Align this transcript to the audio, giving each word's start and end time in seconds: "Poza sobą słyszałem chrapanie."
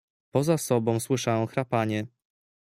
"Poza 0.31 0.57
sobą 0.57 0.99
słyszałem 0.99 1.47
chrapanie." 1.47 2.07